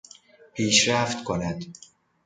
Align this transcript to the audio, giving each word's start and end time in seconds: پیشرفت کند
پیشرفت 0.53 1.23
کند 1.23 1.77